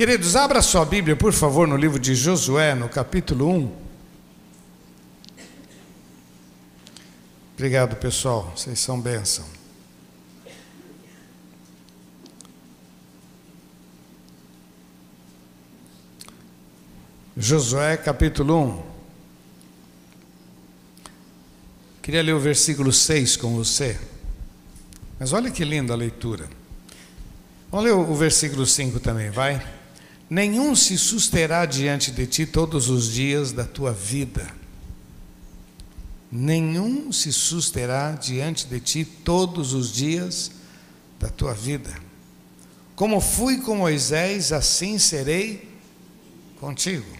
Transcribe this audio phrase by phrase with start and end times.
[0.00, 3.72] Queridos, abra sua Bíblia, por favor, no livro de Josué, no capítulo 1.
[7.52, 8.50] Obrigado, pessoal.
[8.56, 9.44] Vocês são bênção.
[17.36, 18.82] Josué, capítulo 1.
[22.00, 24.00] Queria ler o versículo 6 com você.
[25.18, 26.48] Mas olha que linda a leitura.
[27.70, 29.78] Vamos ler o versículo 5 também, vai?
[30.30, 34.46] Nenhum se susterá diante de ti todos os dias da tua vida.
[36.30, 40.52] Nenhum se susterá diante de ti todos os dias
[41.18, 41.92] da tua vida.
[42.94, 45.68] Como fui com Moisés, assim serei
[46.60, 47.18] contigo.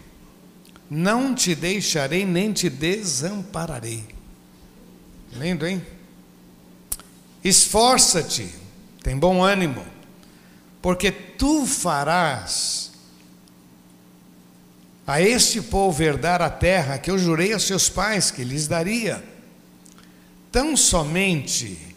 [0.89, 4.05] Não te deixarei nem te desampararei.
[5.33, 5.85] Lindo, hein?
[7.43, 8.49] Esforça-te,
[9.03, 9.85] tem bom ânimo,
[10.81, 12.90] porque tu farás
[15.11, 19.21] a este povo herdar a terra que eu jurei a seus pais que lhes daria.
[20.53, 21.97] Tão somente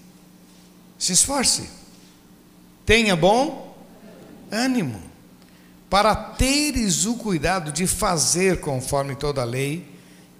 [0.98, 1.70] se esforce,
[2.84, 3.78] tenha bom
[4.52, 5.00] ânimo,
[5.92, 9.88] para teres o cuidado de fazer conforme toda a lei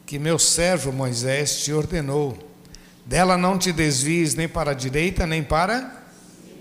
[0.04, 2.36] que meu servo Moisés te ordenou.
[3.06, 5.78] Dela não te desvies nem para a direita nem para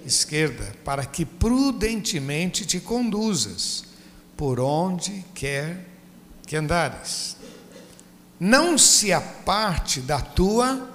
[0.04, 3.84] a esquerda, para que prudentemente te conduzas
[4.36, 5.91] por onde quer
[6.52, 7.34] que andares.
[8.38, 10.86] Não se aparte da tua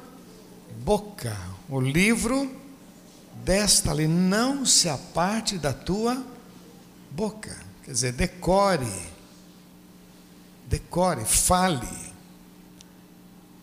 [0.83, 1.35] boca
[1.67, 2.55] o livro
[3.43, 6.23] desta lei, não se aparte da tua
[7.09, 7.57] boca.
[7.83, 8.85] Quer dizer, decore,
[10.67, 12.13] decore, fale.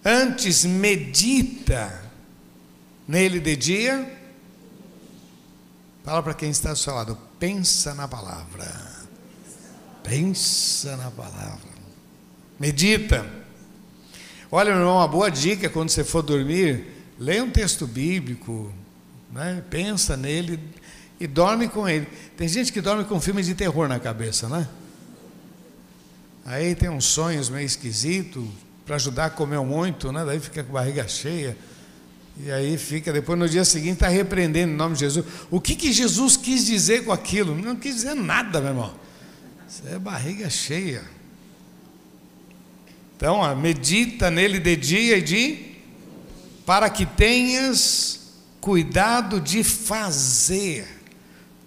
[0.05, 2.11] Antes medita
[3.07, 4.19] nele de dia.
[6.03, 8.67] Fala para quem está ao seu lado, pensa na palavra.
[10.03, 11.74] Pensa na palavra.
[12.59, 13.27] Medita.
[14.51, 16.87] Olha, meu irmão, uma boa dica quando você for dormir,
[17.19, 18.73] leia um texto bíblico,
[19.33, 19.63] né?
[19.69, 20.61] pensa nele
[21.19, 22.07] e dorme com ele.
[22.37, 24.69] Tem gente que dorme com filmes de terror na cabeça, né?
[26.45, 28.45] Aí tem uns sonhos meio esquisitos,
[28.85, 30.25] para ajudar a comer muito, né?
[30.25, 31.57] Daí fica com a barriga cheia.
[32.37, 35.25] E aí fica, depois no dia seguinte está repreendendo em nome de Jesus.
[35.51, 37.55] O que, que Jesus quis dizer com aquilo?
[37.55, 38.95] Não quis dizer nada, meu irmão.
[39.69, 41.03] Isso é barriga cheia.
[43.17, 45.75] Então, medita nele de dia e de
[46.67, 48.21] para que tenhas
[48.61, 50.87] cuidado de fazer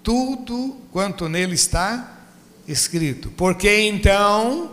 [0.02, 2.20] tudo quanto nele está
[2.68, 3.30] escrito.
[3.32, 4.72] Porque então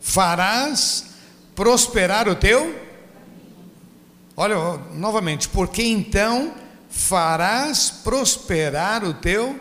[0.00, 1.06] farás
[1.54, 2.88] prosperar o teu
[4.40, 4.54] Olha,
[4.94, 6.54] novamente, porque então
[6.88, 9.58] farás prosperar o teu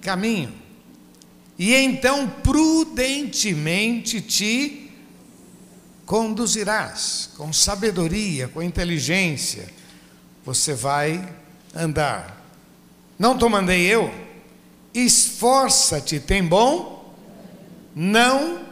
[0.00, 0.52] caminho.
[1.56, 4.89] E então prudentemente te
[6.10, 9.68] conduzirás com sabedoria, com inteligência,
[10.44, 11.24] você vai
[11.72, 12.36] andar.
[13.16, 14.12] Não te mandei eu?
[14.92, 17.14] Esforça-te, tem bom?
[17.94, 18.66] Não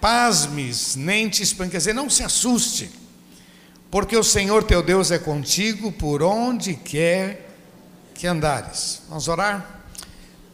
[0.00, 2.90] pasmes, nem te espanque, dizer, não se assuste,
[3.90, 7.50] porque o Senhor teu Deus é contigo por onde quer
[8.14, 9.02] que andares.
[9.06, 9.82] Vamos orar?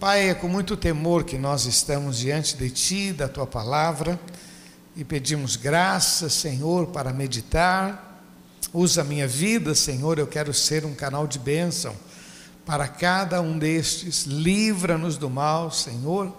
[0.00, 4.18] Pai, é com muito temor que nós estamos diante de Ti, da Tua palavra
[4.96, 8.22] e pedimos graça, Senhor, para meditar.
[8.72, 11.94] Usa a minha vida, Senhor, eu quero ser um canal de bênção
[12.64, 14.24] para cada um destes.
[14.24, 16.34] Livra-nos do mal, Senhor,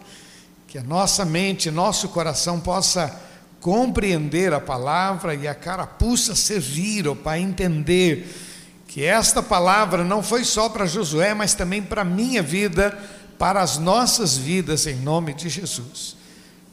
[0.67, 3.15] que a nossa mente, nosso coração possa
[3.61, 8.27] compreender a palavra e a carapuça servir, ó Pai, entender
[8.87, 12.97] que esta palavra não foi só para Josué, mas também para a minha vida,
[13.37, 16.17] para as nossas vidas, em nome de Jesus.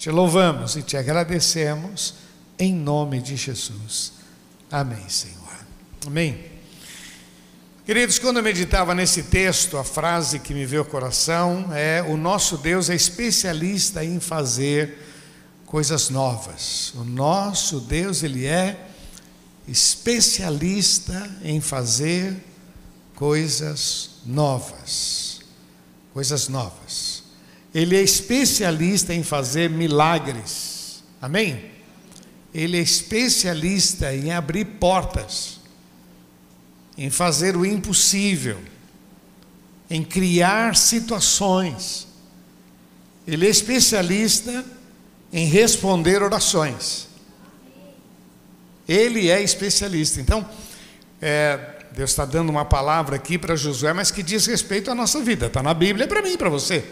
[0.05, 2.17] Te louvamos e te agradecemos
[2.59, 4.13] em nome de Jesus.
[4.71, 5.65] Amém, Senhor.
[6.07, 6.45] Amém.
[7.87, 12.19] Queridos, quando eu meditava nesse texto, a frase que me veio ao coração é: O
[12.19, 14.99] nosso Deus é especialista em fazer
[15.65, 16.93] coisas novas.
[16.97, 18.87] O nosso Deus, Ele é
[19.67, 22.37] especialista em fazer
[23.15, 25.41] coisas novas.
[26.13, 27.14] Coisas novas.
[27.75, 31.03] Ele é especialista em fazer milagres.
[31.21, 31.73] Amém?
[32.55, 35.59] Ele é especialista em abrir portas,
[36.97, 38.61] em fazer o impossível,
[39.91, 42.07] em criar situações.
[43.27, 44.65] Ele é especialista
[45.33, 47.09] em responder orações.
[48.87, 50.21] Ele é especialista.
[50.21, 50.49] Então,
[51.21, 51.59] é,
[51.91, 55.47] Deus está dando uma palavra aqui para Josué, mas que diz respeito à nossa vida.
[55.47, 56.85] Está na Bíblia, para mim e para você.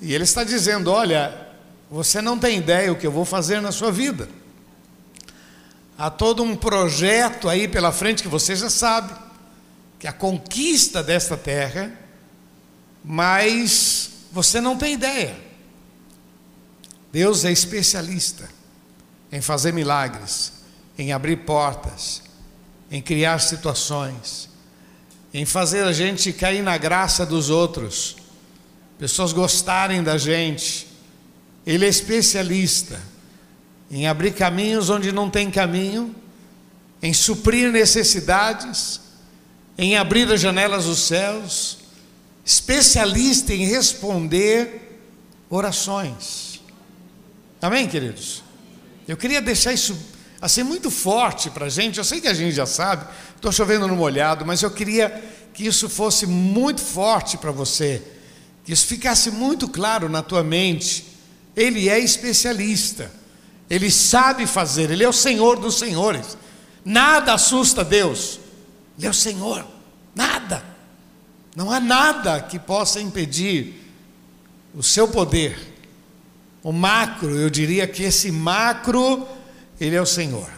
[0.00, 1.48] E ele está dizendo: Olha,
[1.90, 4.28] você não tem ideia o que eu vou fazer na sua vida.
[5.98, 9.14] Há todo um projeto aí pela frente que você já sabe,
[9.98, 11.90] que é a conquista desta terra,
[13.02, 15.36] mas você não tem ideia.
[17.10, 18.46] Deus é especialista
[19.32, 20.52] em fazer milagres,
[20.98, 22.22] em abrir portas,
[22.90, 24.50] em criar situações,
[25.32, 28.16] em fazer a gente cair na graça dos outros,
[28.98, 30.86] pessoas gostarem da gente.
[31.66, 33.00] Ele é especialista
[33.90, 36.14] em abrir caminhos onde não tem caminho,
[37.02, 39.00] em suprir necessidades,
[39.78, 41.78] em abrir as janelas dos céus,
[42.44, 45.00] especialista em responder
[45.50, 46.60] orações.
[47.60, 48.42] Amém, queridos?
[49.06, 49.96] Eu queria deixar isso
[50.40, 51.98] assim muito forte para a gente.
[51.98, 55.22] Eu sei que a gente já sabe, estou chovendo no molhado, mas eu queria
[55.54, 58.02] que isso fosse muito forte para você,
[58.66, 61.06] que isso ficasse muito claro na tua mente.
[61.54, 63.10] Ele é especialista,
[63.70, 66.36] ele sabe fazer, ele é o Senhor dos Senhores.
[66.84, 68.40] Nada assusta Deus,
[68.98, 69.64] ele é o Senhor,
[70.14, 70.64] nada.
[71.54, 73.72] Não há nada que possa impedir
[74.74, 75.56] o seu poder.
[76.60, 79.26] O macro, eu diria que esse macro,
[79.80, 80.50] ele é o Senhor.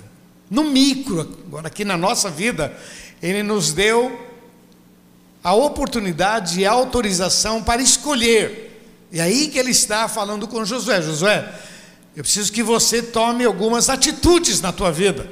[0.50, 2.74] No micro, agora aqui na nossa vida,
[3.22, 4.27] ele nos deu
[5.42, 8.82] a oportunidade e a autorização para escolher.
[9.10, 11.52] E aí que ele está falando com Josué: Josué,
[12.16, 15.30] eu preciso que você tome algumas atitudes na tua vida.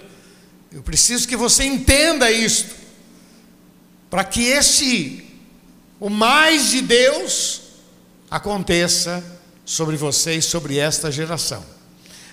[0.73, 2.75] Eu preciso que você entenda isto,
[4.11, 5.25] para que este
[5.99, 7.63] o mais de Deus
[8.31, 9.25] aconteça
[9.65, 11.65] sobre você e sobre esta geração.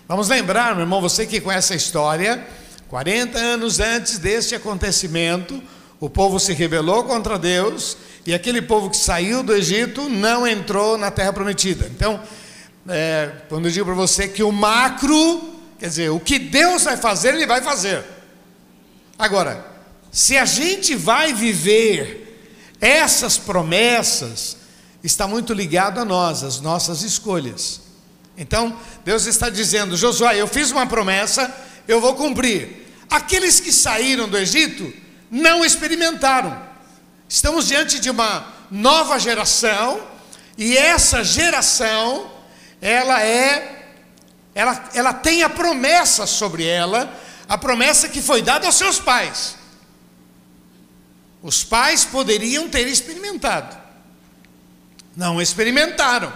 [0.07, 2.45] Vamos lembrar, meu irmão, você que conhece a história,
[2.89, 5.63] 40 anos antes deste acontecimento,
[6.03, 7.95] o povo se rebelou contra Deus
[8.25, 11.89] e aquele povo que saiu do Egito não entrou na terra prometida.
[11.95, 12.21] Então,
[12.89, 16.97] é, quando eu digo para você que o macro, quer dizer, o que Deus vai
[16.97, 18.03] fazer, Ele vai fazer.
[19.17, 19.65] Agora,
[20.11, 22.37] se a gente vai viver
[22.81, 24.57] essas promessas
[25.01, 27.79] está muito ligado a nós, as nossas escolhas.
[28.37, 31.49] Então, Deus está dizendo: Josué, eu fiz uma promessa,
[31.87, 32.89] eu vou cumprir.
[33.09, 35.01] Aqueles que saíram do Egito
[35.33, 36.61] não experimentaram.
[37.27, 39.99] Estamos diante de uma nova geração,
[40.55, 42.29] e essa geração,
[42.79, 43.95] ela é,
[44.53, 47.11] ela, ela tem a promessa sobre ela,
[47.49, 49.55] a promessa que foi dada aos seus pais.
[51.41, 53.75] Os pais poderiam ter experimentado,
[55.15, 56.31] não experimentaram,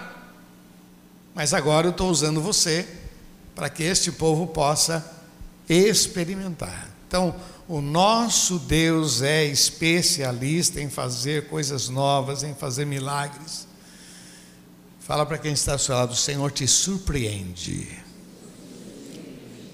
[1.35, 2.87] mas agora eu estou usando você
[3.53, 5.05] para que este povo possa
[5.69, 6.96] experimentar.
[7.07, 7.33] Então,
[7.69, 13.65] o nosso Deus é especialista em fazer coisas novas, em fazer milagres.
[14.99, 17.87] Fala para quem está ao seu lado, o Senhor te surpreende.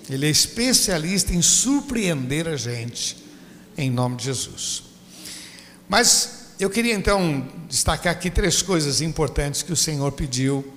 [0.08, 3.18] Ele é especialista em surpreender a gente,
[3.76, 4.84] em nome de Jesus.
[5.90, 10.72] Mas eu queria então destacar aqui três coisas importantes que o Senhor pediu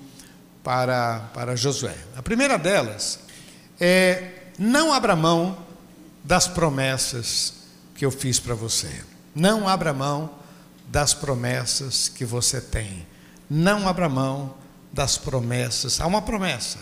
[0.64, 1.96] para, para Josué.
[2.16, 3.18] A primeira delas
[3.78, 5.65] é: não abra mão
[6.26, 7.54] das promessas
[7.94, 8.90] que eu fiz para você.
[9.34, 10.30] Não abra mão
[10.88, 13.06] das promessas que você tem.
[13.48, 14.54] Não abra mão
[14.92, 16.00] das promessas.
[16.00, 16.78] Há uma promessa.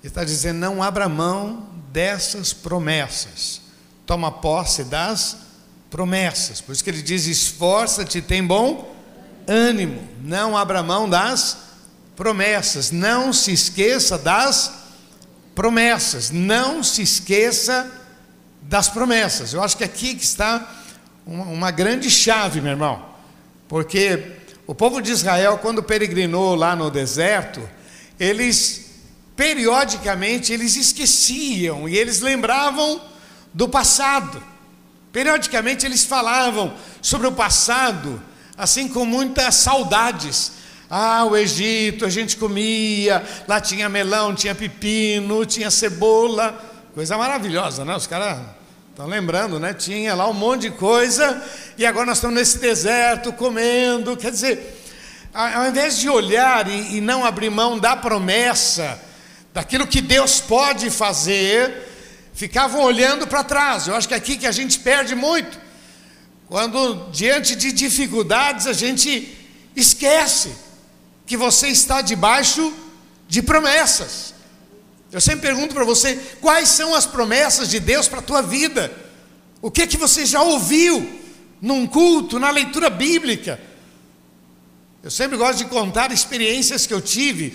[0.00, 3.60] Ele está dizendo: não abra mão dessas promessas.
[4.06, 5.38] Toma posse das
[5.90, 6.60] promessas.
[6.60, 8.94] Por isso que ele diz: esforça-te, tem bom
[9.46, 11.56] ânimo, não abra mão das
[12.14, 14.72] promessas, não se esqueça das
[15.52, 18.01] promessas, não se esqueça das
[18.88, 19.52] promessas.
[19.52, 20.66] Eu acho que aqui que está
[21.26, 23.04] uma, uma grande chave, meu irmão,
[23.68, 24.22] porque
[24.66, 27.60] o povo de Israel, quando peregrinou lá no deserto,
[28.18, 28.90] eles
[29.36, 33.00] periodicamente eles esqueciam e eles lembravam
[33.52, 34.42] do passado.
[35.10, 38.22] Periodicamente eles falavam sobre o passado,
[38.56, 40.52] assim com muitas saudades.
[40.88, 47.84] Ah, o Egito, a gente comia, lá tinha melão, tinha pepino, tinha cebola, coisa maravilhosa,
[47.84, 47.96] né?
[47.96, 48.38] Os caras
[48.90, 49.72] estão lembrando, né?
[49.72, 51.42] Tinha lá um monte de coisa,
[51.78, 54.16] e agora nós estamos nesse deserto comendo.
[54.16, 54.82] Quer dizer,
[55.32, 59.00] ao invés de olhar e, e não abrir mão da promessa,
[59.54, 61.88] daquilo que Deus pode fazer,
[62.34, 63.88] ficavam olhando para trás.
[63.88, 65.58] Eu acho que é aqui que a gente perde muito.
[66.46, 69.38] Quando diante de dificuldades a gente
[69.74, 70.52] esquece
[71.26, 72.70] que você está debaixo
[73.26, 74.31] de promessas.
[75.12, 78.90] Eu sempre pergunto para você, quais são as promessas de Deus para a tua vida?
[79.60, 81.20] O que que você já ouviu
[81.60, 83.60] num culto, na leitura bíblica?
[85.02, 87.54] Eu sempre gosto de contar experiências que eu tive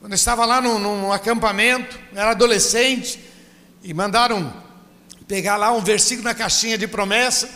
[0.00, 3.20] quando eu estava lá num, num acampamento, era adolescente,
[3.82, 4.54] e mandaram
[5.26, 7.50] pegar lá um versículo na caixinha de promessa,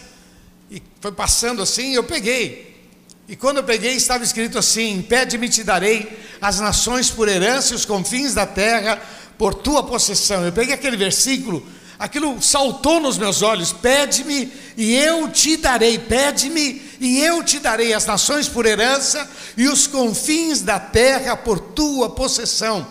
[0.70, 2.88] e foi passando assim, eu peguei.
[3.28, 7.76] E quando eu peguei, estava escrito assim: Pede-me, te darei as nações por herança e
[7.76, 9.00] os confins da terra
[9.40, 10.44] por tua possessão.
[10.44, 11.66] Eu peguei aquele versículo,
[11.98, 17.94] aquilo saltou nos meus olhos: Pede-me e eu te darei, pede-me e eu te darei
[17.94, 22.86] as nações por herança e os confins da terra por tua possessão.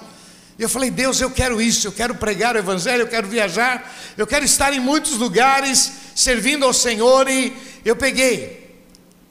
[0.58, 3.88] E eu falei: Deus, eu quero isso, eu quero pregar o Evangelho, eu quero viajar,
[4.18, 7.29] eu quero estar em muitos lugares servindo ao Senhor.
[7.29, 7.53] E
[7.86, 8.75] eu peguei.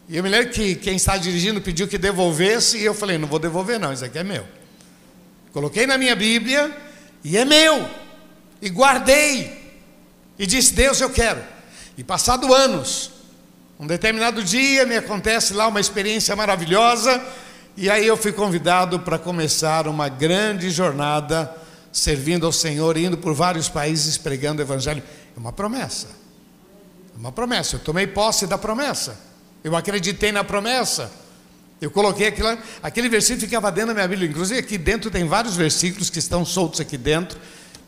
[0.09, 3.27] E eu me lembro que quem está dirigindo pediu que devolvesse, e eu falei: não
[3.27, 4.47] vou devolver, não, isso aqui é meu.
[5.53, 6.87] Coloquei na minha Bíblia,
[7.23, 7.89] e é meu.
[8.61, 9.57] E guardei.
[10.39, 11.43] E disse: Deus, eu quero.
[11.97, 13.11] E passado anos,
[13.79, 17.23] um determinado dia me acontece lá uma experiência maravilhosa,
[17.77, 21.53] e aí eu fui convidado para começar uma grande jornada
[21.93, 25.03] servindo ao Senhor, indo por vários países pregando o Evangelho.
[25.37, 26.09] É uma promessa.
[27.15, 27.77] É uma promessa.
[27.77, 29.19] Eu tomei posse da promessa.
[29.63, 31.11] Eu acreditei na promessa.
[31.81, 34.29] Eu coloquei aquilo, aquele versículo ficava dentro da minha Bíblia.
[34.29, 37.39] Inclusive aqui dentro tem vários versículos que estão soltos aqui dentro,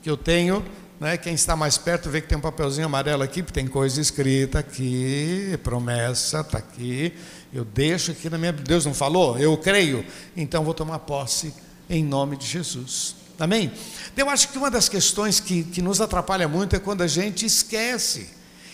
[0.03, 0.65] que eu tenho.
[1.01, 1.17] Né?
[1.17, 4.61] Quem está mais perto vê que tem um papelzinho amarelo aqui, porque tem coisa escrita
[4.61, 7.13] aqui, promessa, está aqui.
[7.53, 9.37] Eu deixo aqui na minha Deus não falou?
[9.39, 10.05] Eu creio.
[10.37, 11.53] Então vou tomar posse
[11.89, 13.17] em nome de Jesus.
[13.41, 13.73] Amém?
[14.17, 17.45] Eu acho que uma das questões que, que nos atrapalha muito é quando a gente
[17.45, 18.29] esquece.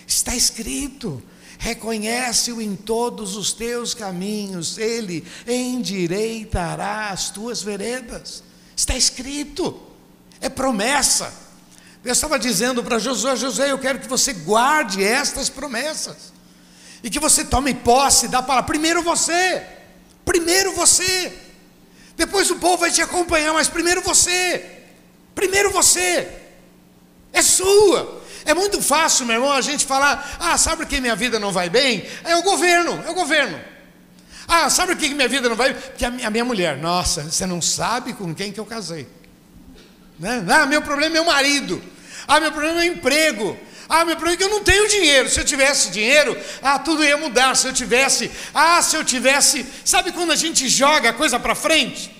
[0.07, 1.23] Está escrito
[1.59, 8.43] reconhece-o em todos os teus caminhos, ele endireitará as tuas veredas.
[8.77, 9.81] Está escrito,
[10.41, 11.33] é promessa.
[12.03, 16.33] Deus estava dizendo para Josué: Josué, eu quero que você guarde estas promessas
[17.03, 18.69] e que você tome posse da palavra.
[18.69, 19.65] Primeiro você,
[20.25, 21.33] primeiro você,
[22.17, 24.85] depois o povo vai te acompanhar, mas primeiro você,
[25.35, 26.29] primeiro você,
[27.33, 28.23] é sua.
[28.47, 31.53] É muito fácil, meu irmão, a gente falar: ah, sabe por que minha vida não
[31.53, 32.07] vai bem?
[32.25, 33.61] É o governo, é o governo.
[34.49, 35.83] Ah, sabe por que minha vida não vai bem?
[35.83, 39.09] Porque a minha mulher, nossa, você não sabe com quem que eu casei.
[40.19, 40.45] Né?
[40.49, 41.83] Ah, meu problema é meu marido.
[42.29, 43.59] Ah, meu problema é emprego.
[43.89, 45.29] Ah, meu problema é que eu não tenho dinheiro.
[45.29, 47.57] Se eu tivesse dinheiro, ah, tudo ia mudar.
[47.57, 49.67] Se eu tivesse, ah, se eu tivesse.
[49.85, 52.15] Sabe quando a gente joga a coisa para frente?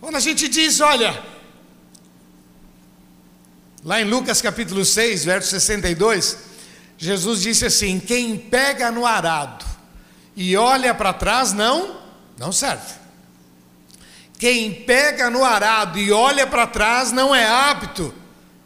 [0.00, 1.33] Quando a gente diz, olha,
[3.84, 6.38] Lá em Lucas capítulo 6, verso 62,
[6.96, 9.62] Jesus disse assim: Quem pega no arado
[10.34, 12.00] e olha para trás, não,
[12.38, 12.94] não serve.
[14.38, 18.14] Quem pega no arado e olha para trás não é apto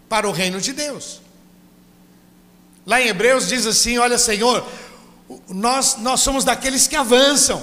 [0.08, 1.20] para o reino de Deus.
[2.86, 4.64] Lá em Hebreus diz assim: Olha, Senhor,
[5.48, 7.60] nós, nós somos daqueles que avançam,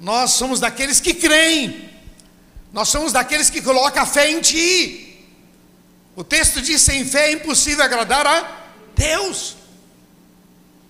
[0.00, 1.88] nós somos daqueles que creem,
[2.72, 5.11] nós somos daqueles que colocam a fé em Ti.
[6.14, 8.62] O texto diz: sem fé é impossível agradar a
[8.94, 9.56] Deus.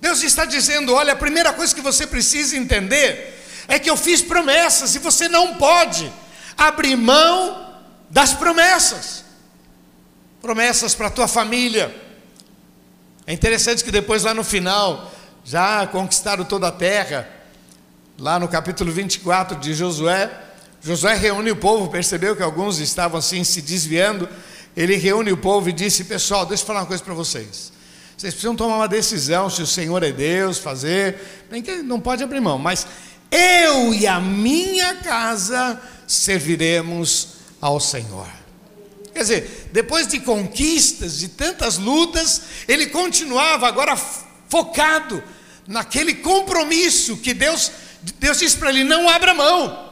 [0.00, 4.20] Deus está dizendo: olha, a primeira coisa que você precisa entender é que eu fiz
[4.20, 6.12] promessas e você não pode
[6.56, 7.74] abrir mão
[8.10, 9.24] das promessas.
[10.40, 11.94] Promessas para a tua família.
[13.24, 15.12] É interessante que depois, lá no final,
[15.44, 17.28] já conquistaram toda a terra,
[18.18, 20.28] lá no capítulo 24 de Josué,
[20.82, 24.28] Josué reúne o povo, percebeu que alguns estavam assim se desviando
[24.76, 27.72] ele reúne o povo e disse: Pessoal, deixa eu falar uma coisa para vocês.
[28.16, 31.18] Vocês precisam tomar uma decisão se o Senhor é Deus, fazer.
[31.84, 32.86] Não pode abrir mão, mas
[33.30, 37.28] eu e a minha casa serviremos
[37.60, 38.28] ao Senhor.
[39.12, 43.96] Quer dizer, depois de conquistas, de tantas lutas, ele continuava agora
[44.48, 45.22] focado
[45.66, 47.70] naquele compromisso que Deus,
[48.18, 49.91] Deus disse para ele: não abra mão.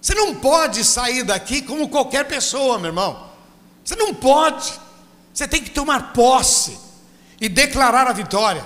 [0.00, 3.28] Você não pode sair daqui como qualquer pessoa, meu irmão.
[3.84, 4.72] Você não pode.
[5.32, 6.78] Você tem que tomar posse
[7.40, 8.64] e declarar a vitória.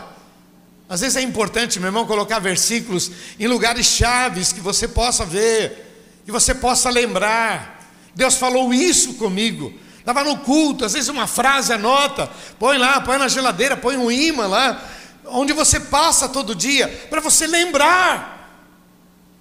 [0.89, 6.21] Às vezes é importante, meu irmão, colocar versículos em lugares chaves que você possa ver,
[6.25, 7.89] que você possa lembrar.
[8.15, 9.73] Deus falou isso comigo.
[9.99, 14.11] Estava no culto, às vezes uma frase anota, põe lá, põe na geladeira, põe um
[14.11, 14.83] imã lá,
[15.27, 18.67] onde você passa todo dia, para você lembrar.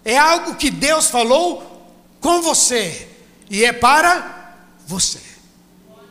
[0.06, 1.71] É algo que Deus falou
[2.22, 3.08] com você
[3.50, 4.56] e é para
[4.88, 5.20] você.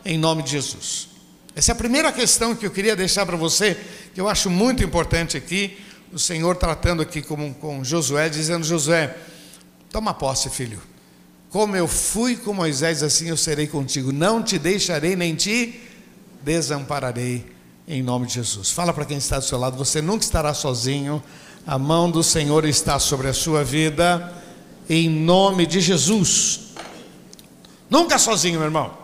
[0.05, 1.07] Em nome de Jesus.
[1.55, 3.77] Essa é a primeira questão que eu queria deixar para você,
[4.13, 5.79] que eu acho muito importante aqui.
[6.13, 9.15] O Senhor tratando aqui com, com Josué, dizendo: Josué,
[9.89, 10.81] toma posse, filho.
[11.49, 14.11] Como eu fui com Moisés, assim eu serei contigo.
[14.11, 15.81] Não te deixarei nem te
[16.41, 17.45] desampararei,
[17.87, 18.71] em nome de Jesus.
[18.71, 21.23] Fala para quem está do seu lado: você nunca estará sozinho.
[21.65, 24.33] A mão do Senhor está sobre a sua vida,
[24.93, 26.73] em nome de Jesus.
[27.89, 28.97] Nunca sozinho, meu irmão.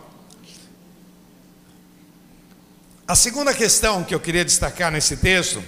[3.06, 5.64] A segunda questão que eu queria destacar nesse texto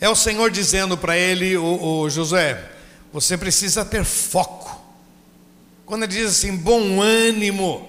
[0.00, 2.68] é o Senhor dizendo para ele, o, o Josué,
[3.12, 4.76] você precisa ter foco.
[5.86, 7.88] Quando ele diz assim, bom ânimo,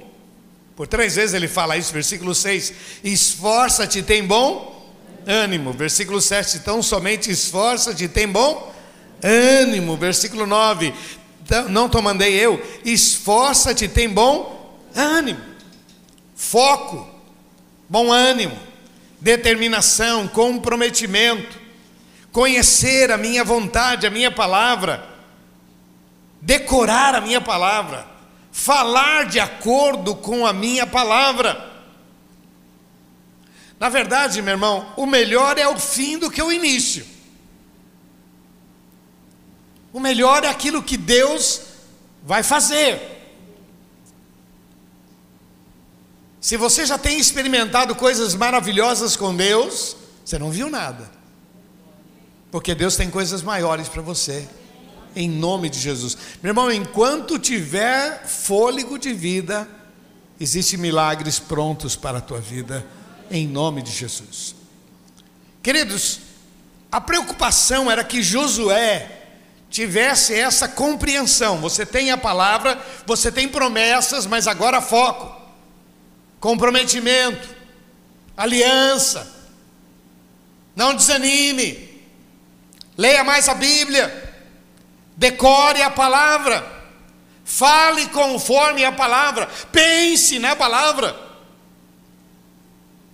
[0.76, 4.88] por três vezes ele fala isso, versículo 6, esforça-te, tem bom
[5.26, 5.74] ânimo.
[5.74, 8.72] Versículo 7, então somente esforça-te, tem bom
[9.24, 9.98] ânimo.
[9.98, 10.94] Versículo 9,
[11.70, 15.42] não te mandei eu, esforça-te, tem bom ânimo.
[16.36, 17.12] Foco
[17.92, 18.58] bom ânimo,
[19.20, 21.60] determinação, comprometimento,
[22.32, 25.06] conhecer a minha vontade, a minha palavra,
[26.40, 28.08] decorar a minha palavra,
[28.50, 31.70] falar de acordo com a minha palavra.
[33.78, 37.06] Na verdade, meu irmão, o melhor é o fim do que o início.
[39.94, 41.62] O melhor é aquilo que Deus
[42.24, 43.20] vai fazer.
[46.40, 49.96] Se você já tem experimentado coisas maravilhosas com Deus,
[50.26, 51.10] você não viu nada.
[52.50, 54.48] Porque Deus tem coisas maiores para você.
[55.16, 56.18] Em nome de Jesus.
[56.42, 59.68] Meu irmão, enquanto tiver fôlego de vida,
[60.40, 62.86] existem milagres prontos para a tua vida.
[63.30, 64.56] Em nome de Jesus.
[65.62, 66.20] Queridos,
[66.92, 69.21] a preocupação era que Josué
[69.72, 71.60] tivesse essa compreensão.
[71.62, 75.42] Você tem a palavra, você tem promessas, mas agora foco
[76.42, 77.48] comprometimento,
[78.36, 79.32] aliança.
[80.76, 82.02] Não desanime.
[82.98, 84.34] Leia mais a Bíblia.
[85.16, 86.66] Decore a palavra.
[87.46, 89.48] Fale conforme a palavra.
[89.72, 91.16] Pense na palavra.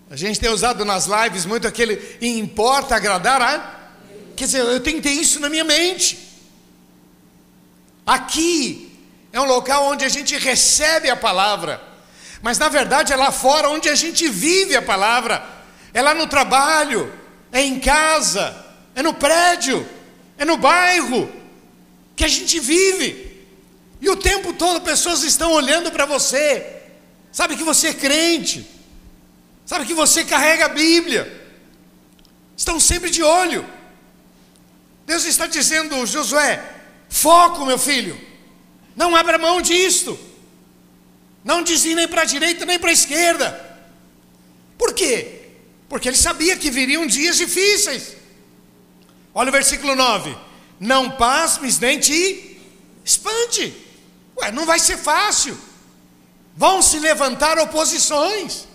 [0.10, 3.92] A gente tem usado nas lives muito aquele importa agradar a.
[4.38, 6.27] Quer dizer, eu tenho que ter isso na minha mente.
[8.08, 8.90] Aqui
[9.34, 11.82] é um local onde a gente recebe a palavra.
[12.42, 15.46] Mas na verdade é lá fora onde a gente vive a palavra.
[15.94, 17.14] É lá no trabalho,
[17.52, 19.86] é em casa, é no prédio,
[20.38, 21.30] é no bairro
[22.16, 23.46] que a gente vive.
[24.00, 26.84] E o tempo todo pessoas estão olhando para você.
[27.30, 28.66] Sabe que você é crente.
[29.66, 31.46] Sabe que você carrega a Bíblia.
[32.56, 33.66] Estão sempre de olho.
[35.06, 36.77] Deus está dizendo, Josué,
[37.10, 38.20] foco, meu filho.
[38.96, 40.18] Não abra mão disto.
[41.44, 43.68] Não dizia nem para a direita nem para a esquerda.
[44.78, 45.50] Por quê?
[45.88, 48.16] Porque ele sabia que viriam dias difíceis.
[49.34, 50.36] Olha o versículo 9:
[50.80, 52.60] Não pasmes nem te
[53.06, 53.74] espante.
[54.42, 55.58] Ué, não vai ser fácil.
[56.56, 58.68] Vão se levantar oposições,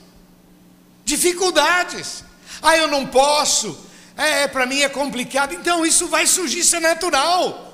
[1.05, 2.25] dificuldades.
[2.63, 3.77] Ah, eu não posso.
[4.17, 5.53] É, para mim é complicado.
[5.53, 7.72] Então isso vai surgir, isso é natural.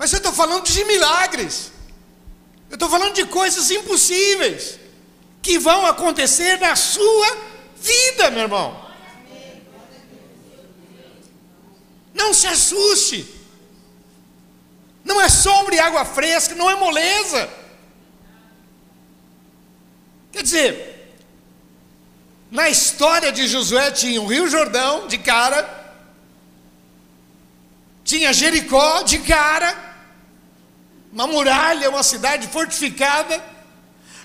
[0.00, 1.70] Mas eu estou falando de milagres.
[2.70, 4.80] Eu estou falando de coisas impossíveis
[5.42, 7.36] que vão acontecer na sua
[7.76, 8.90] vida, meu irmão.
[12.14, 13.28] Não se assuste.
[15.04, 17.50] Não é sombra e água fresca, não é moleza.
[20.32, 21.14] Quer dizer,
[22.50, 25.68] na história de Josué tinha o Rio Jordão de cara,
[28.02, 29.89] tinha Jericó de cara,
[31.12, 33.42] uma muralha, uma cidade fortificada,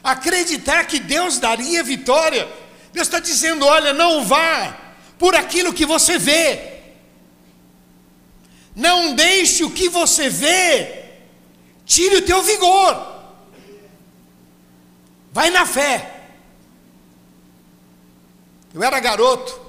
[0.03, 2.47] acreditar que Deus daria vitória.
[2.93, 4.77] Deus está dizendo: olha, não vá
[5.17, 6.81] por aquilo que você vê,
[8.75, 11.05] não deixe o que você vê,
[11.85, 13.15] tire o teu vigor,
[15.31, 16.11] vai na fé.
[18.73, 19.64] Eu era garoto,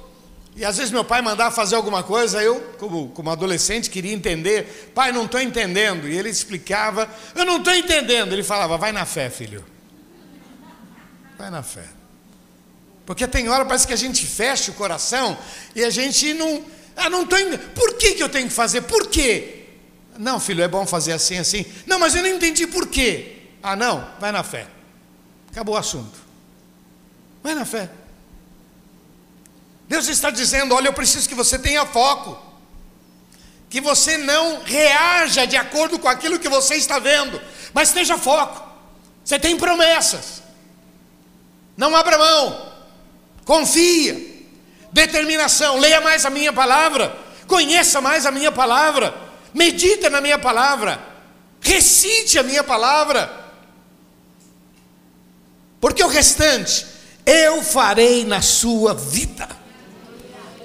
[0.56, 4.90] e às vezes meu pai mandava fazer alguma coisa, eu, como, como adolescente, queria entender.
[4.94, 6.08] Pai, não estou entendendo.
[6.08, 8.32] E ele explicava, eu não estou entendendo.
[8.32, 9.62] Ele falava, vai na fé, filho.
[11.36, 11.84] Vai na fé.
[13.04, 15.36] Porque tem hora, parece que a gente fecha o coração
[15.74, 16.64] e a gente não.
[16.96, 17.74] Ah, não estou entendendo.
[17.74, 18.80] Por que, que eu tenho que fazer?
[18.80, 19.66] Por quê?
[20.18, 21.66] Não, filho, é bom fazer assim, assim.
[21.86, 23.42] Não, mas eu não entendi por quê.
[23.62, 24.66] Ah, não, vai na fé.
[25.50, 26.18] Acabou o assunto.
[27.42, 27.90] Vai na fé.
[29.88, 32.38] Deus está dizendo: olha, eu preciso que você tenha foco,
[33.68, 37.40] que você não reaja de acordo com aquilo que você está vendo,
[37.72, 38.64] mas tenha foco.
[39.24, 40.42] Você tem promessas,
[41.76, 42.72] não abra mão,
[43.44, 44.14] confia,
[44.92, 47.16] determinação, leia mais a minha palavra,
[47.48, 49.14] conheça mais a minha palavra,
[49.52, 51.04] medita na minha palavra,
[51.60, 53.44] recite a minha palavra,
[55.80, 56.86] porque o restante
[57.24, 59.55] eu farei na sua vida.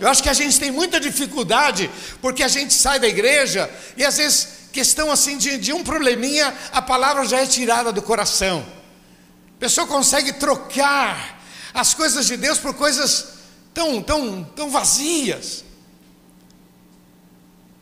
[0.01, 1.87] Eu acho que a gente tem muita dificuldade,
[2.19, 6.51] porque a gente sai da igreja e às vezes, questão assim de, de um probleminha,
[6.71, 8.65] a palavra já é tirada do coração.
[9.55, 11.39] A pessoa consegue trocar
[11.71, 13.27] as coisas de Deus por coisas
[13.75, 15.63] tão, tão, tão vazias.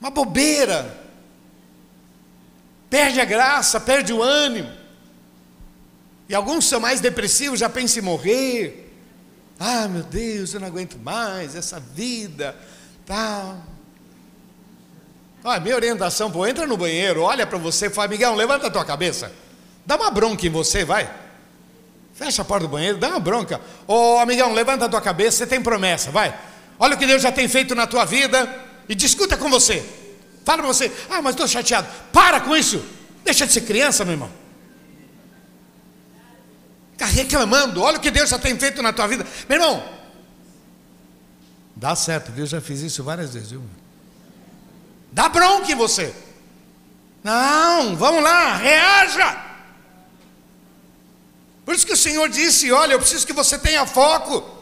[0.01, 0.99] Uma bobeira.
[2.89, 4.69] Perde a graça, perde o ânimo.
[6.27, 8.88] E alguns são mais depressivos, já pensam em morrer.
[9.59, 12.55] Ah, meu Deus, eu não aguento mais essa vida,
[13.05, 13.57] tal.
[15.43, 18.71] Olha, minha orientação, pô, entra no banheiro, olha para você e fala, Miguel, levanta a
[18.71, 19.31] tua cabeça.
[19.85, 21.09] Dá uma bronca em você, vai.
[22.13, 23.59] Fecha a porta do banheiro, dá uma bronca.
[23.85, 26.37] Ô, oh, amigão, levanta a tua cabeça, você tem promessa, vai.
[26.77, 28.47] Olha o que Deus já tem feito na tua vida
[28.87, 29.83] e discuta com você.
[30.45, 31.87] Fala para você, ah, mas estou chateado.
[32.13, 32.83] Para com isso.
[33.23, 34.29] Deixa de ser criança, meu irmão.
[36.99, 39.25] Está reclamando, olha o que Deus já tem feito na tua vida.
[39.47, 39.81] Meu irmão,
[41.73, 42.43] dá certo, viu?
[42.43, 43.63] Eu já fiz isso várias vezes, viu?
[45.09, 46.13] Dá bronca em você.
[47.23, 49.45] Não, vamos lá, reaja.
[51.63, 54.57] Por isso que o Senhor disse: Olha, eu preciso que você tenha foco.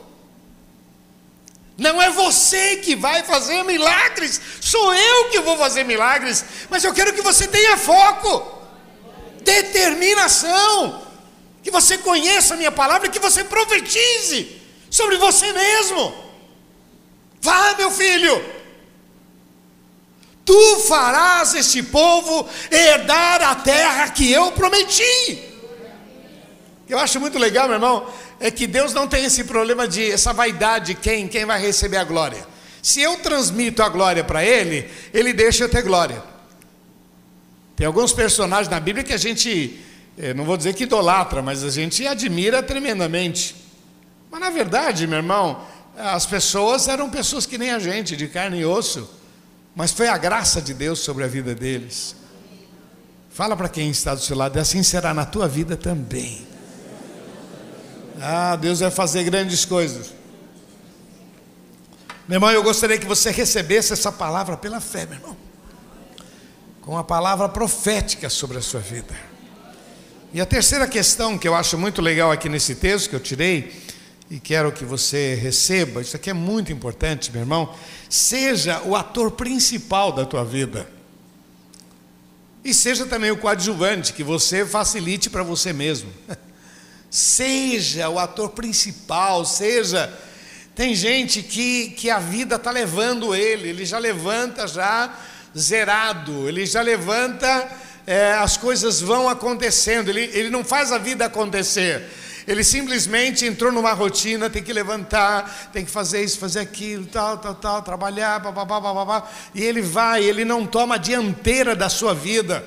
[1.75, 6.93] Não é você que vai fazer milagres, sou eu que vou fazer milagres, mas eu
[6.93, 8.61] quero que você tenha foco,
[9.41, 11.06] determinação
[11.67, 14.55] que você conheça a minha palavra que você profetize
[14.89, 16.15] sobre você mesmo.
[17.41, 18.41] Vá, meu filho,
[20.45, 25.43] tu farás este povo herdar a terra que eu prometi.
[26.87, 30.31] Eu acho muito legal, meu irmão, é que Deus não tem esse problema de essa
[30.31, 32.47] vaidade quem quem vai receber a glória.
[32.81, 36.23] Se eu transmito a glória para ele, ele deixa eu ter glória.
[37.75, 39.83] Tem alguns personagens na Bíblia que a gente
[40.17, 43.55] eu não vou dizer que idolatra, mas a gente admira tremendamente.
[44.31, 45.63] Mas na verdade, meu irmão,
[45.95, 49.07] as pessoas eram pessoas que nem a gente, de carne e osso,
[49.75, 52.15] mas foi a graça de Deus sobre a vida deles.
[53.29, 56.47] Fala para quem está do seu lado, e assim será na tua vida também.
[58.19, 60.11] Ah, Deus vai fazer grandes coisas.
[62.27, 65.37] Meu irmão, eu gostaria que você recebesse essa palavra pela fé, meu irmão,
[66.81, 69.36] com a palavra profética sobre a sua vida.
[70.37, 73.73] E a terceira questão que eu acho muito legal aqui nesse texto que eu tirei,
[74.29, 77.73] e quero que você receba, isso aqui é muito importante, meu irmão,
[78.07, 80.87] seja o ator principal da tua vida.
[82.63, 86.13] E seja também o coadjuvante, que você facilite para você mesmo.
[87.09, 90.15] seja o ator principal, seja.
[90.75, 95.17] Tem gente que, que a vida está levando ele, ele já levanta já
[95.57, 101.25] zerado, ele já levanta é, as coisas vão acontecendo, ele, ele não faz a vida
[101.25, 102.07] acontecer.
[102.47, 107.37] Ele simplesmente entrou numa rotina, tem que levantar, tem que fazer isso, fazer aquilo, tal,
[107.37, 112.13] tal, tal, trabalhar, babá, babá, e ele vai, ele não toma a dianteira da sua
[112.13, 112.65] vida,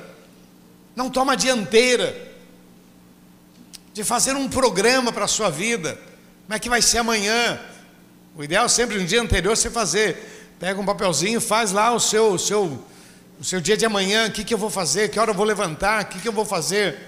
[0.95, 2.15] não toma a dianteira
[3.95, 5.99] de fazer um programa para a sua vida,
[6.45, 7.59] como é que vai ser amanhã?
[8.37, 11.99] O ideal é sempre no dia anterior você fazer, pega um papelzinho, faz lá o
[11.99, 12.85] seu, o seu
[13.41, 15.47] o seu dia de amanhã, o que, que eu vou fazer, que hora eu vou
[15.47, 16.99] levantar, o que, que eu vou fazer.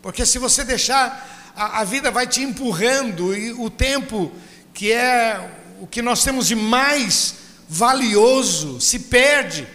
[0.00, 4.32] Porque se você deixar, a, a vida vai te empurrando e o tempo,
[4.72, 7.34] que é o que nós temos de mais
[7.68, 9.68] valioso, se perde.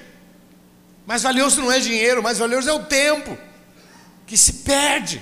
[1.05, 3.37] Mais valioso não é dinheiro, mais valioso é o tempo,
[4.25, 5.21] que se perde.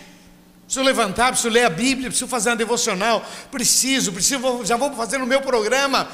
[0.64, 5.18] Preciso levantar, preciso ler a Bíblia, preciso fazer uma devocional, preciso, preciso, já vou fazer
[5.18, 6.08] no meu programa,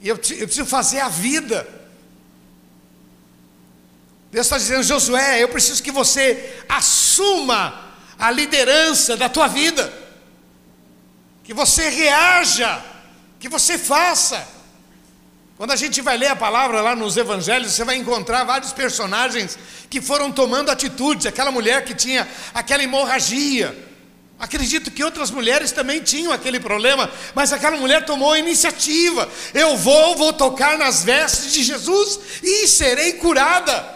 [0.00, 1.85] eu, eu preciso fazer a vida.
[4.36, 7.86] Deus está dizendo, Josué, eu preciso que você assuma
[8.18, 9.90] a liderança da tua vida,
[11.42, 12.84] que você reaja,
[13.40, 14.46] que você faça.
[15.56, 19.58] Quando a gente vai ler a palavra lá nos evangelhos, você vai encontrar vários personagens
[19.88, 21.24] que foram tomando atitudes.
[21.24, 23.74] Aquela mulher que tinha aquela hemorragia.
[24.38, 29.26] Acredito que outras mulheres também tinham aquele problema, mas aquela mulher tomou a iniciativa.
[29.54, 33.95] Eu vou, vou tocar nas vestes de Jesus e serei curada.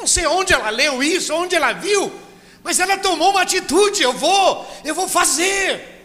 [0.00, 2.10] Não sei onde ela leu isso, onde ela viu,
[2.64, 5.98] mas ela tomou uma atitude: eu vou, eu vou fazer.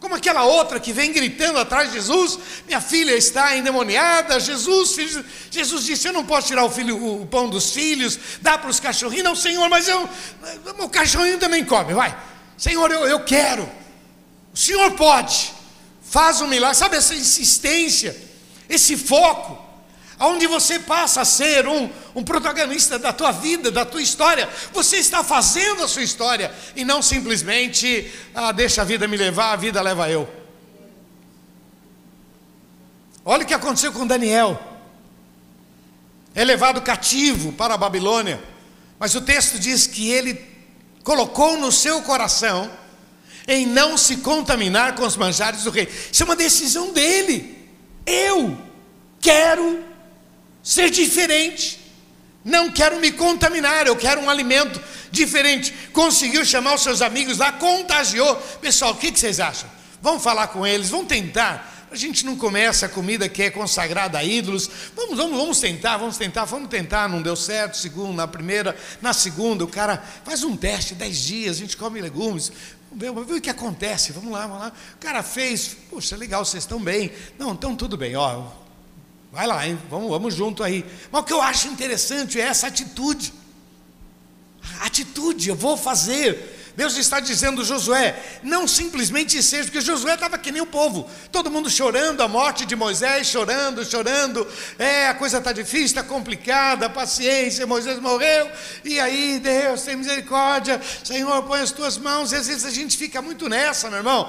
[0.00, 4.40] Como aquela outra que vem gritando atrás de Jesus: minha filha está endemoniada.
[4.40, 8.56] Jesus, filho, Jesus disse: Eu não posso tirar o, filho, o pão dos filhos, dar
[8.56, 9.24] para os cachorrinhos.
[9.24, 10.08] Não, Senhor, mas eu,
[10.78, 12.16] o cachorrinho também come, vai.
[12.56, 13.70] Senhor, eu, eu quero.
[14.52, 15.52] O Senhor pode.
[16.02, 16.76] Faz um milagre.
[16.76, 18.16] Sabe essa insistência,
[18.66, 19.62] esse foco
[20.18, 24.48] onde você passa a ser um, um protagonista da tua vida, da tua história.
[24.72, 29.52] Você está fazendo a sua história e não simplesmente, ah, deixa a vida me levar,
[29.52, 30.28] a vida leva eu.
[33.24, 34.62] Olha o que aconteceu com Daniel.
[36.34, 38.42] É levado cativo para a Babilônia,
[38.98, 40.40] mas o texto diz que ele
[41.02, 42.70] colocou no seu coração
[43.46, 45.88] em não se contaminar com os manjares do rei.
[46.10, 47.56] Isso é uma decisão dele.
[48.06, 48.58] Eu
[49.20, 49.84] quero
[50.62, 51.83] ser diferente.
[52.44, 54.80] Não quero me contaminar, eu quero um alimento
[55.10, 55.72] diferente.
[55.92, 58.36] Conseguiu chamar os seus amigos lá, contagiou.
[58.60, 59.68] Pessoal, o que vocês acham?
[60.02, 61.72] Vamos falar com eles, vamos tentar.
[61.90, 64.68] A gente não começa a comida que é consagrada a ídolos.
[64.94, 67.08] Vamos, vamos, vamos tentar, vamos tentar, vamos tentar.
[67.08, 71.56] Não deu certo, segundo, na primeira, na segunda, o cara faz um teste, dez dias,
[71.56, 72.52] a gente come legumes.
[72.92, 74.72] Vamos ver o que acontece, vamos lá, vamos lá.
[74.96, 77.10] O cara fez, poxa, legal, vocês estão bem.
[77.38, 78.48] Não, então tudo bem, ó,
[79.34, 79.76] Vai lá, hein?
[79.90, 80.86] Vamos, vamos junto aí.
[81.10, 83.34] Mas o que eu acho interessante é essa atitude.
[84.80, 86.72] Atitude, eu vou fazer.
[86.76, 91.50] Deus está dizendo, Josué, não simplesmente seja, porque Josué estava que nem o povo, todo
[91.50, 96.90] mundo chorando a morte de Moisés, chorando, chorando, é, a coisa está difícil, está complicada,
[96.90, 98.50] paciência, Moisés morreu,
[98.84, 102.96] e aí, Deus, tem misericórdia, Senhor, põe as tuas mãos, e às vezes a gente
[102.96, 104.28] fica muito nessa, meu irmão,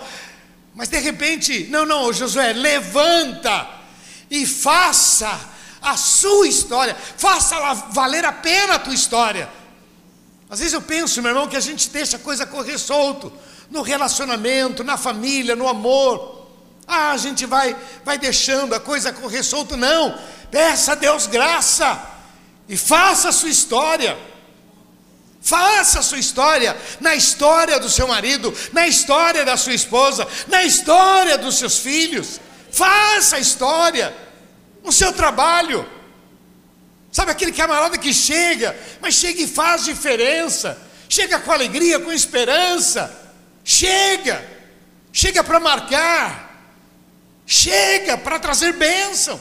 [0.76, 3.85] mas de repente, não, não, Josué, levanta,
[4.30, 5.40] e faça
[5.82, 9.50] a sua história, faça valer a pena a tua história.
[10.50, 13.32] Às vezes eu penso, meu irmão, que a gente deixa a coisa correr solto,
[13.70, 16.48] no relacionamento, na família, no amor.
[16.88, 19.76] Ah, a gente vai, vai deixando a coisa correr solto.
[19.76, 20.18] Não,
[20.52, 22.00] peça a Deus graça
[22.70, 24.18] e faça a sua história.
[25.42, 30.64] Faça a sua história, na história do seu marido, na história da sua esposa, na
[30.64, 32.40] história dos seus filhos.
[32.76, 34.14] Faça a história
[34.84, 35.88] no seu trabalho.
[37.10, 40.78] Sabe aquele camarada que chega, mas chega e faz diferença.
[41.08, 43.10] Chega com alegria, com esperança.
[43.64, 44.46] Chega.
[45.14, 46.70] Chega para marcar.
[47.46, 49.40] Chega para trazer bênção.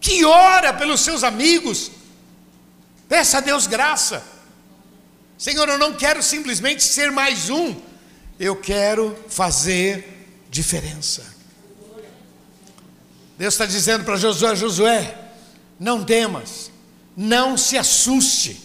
[0.00, 1.90] Que ora pelos seus amigos.
[3.10, 4.24] Peça a Deus graça.
[5.36, 7.76] Senhor, eu não quero simplesmente ser mais um.
[8.40, 11.37] Eu quero fazer diferença.
[13.38, 15.14] Deus está dizendo para Josué: Josué,
[15.78, 16.72] não temas,
[17.16, 18.60] não se assuste.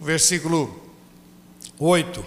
[0.00, 0.88] Versículo
[1.76, 2.24] 8: